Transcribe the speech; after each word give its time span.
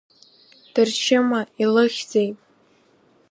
Дыршьыма, 0.73 1.41
илыхьзеи? 1.63 2.29